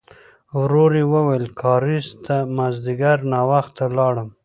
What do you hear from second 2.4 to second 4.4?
مازديګر ناوخته لاړم.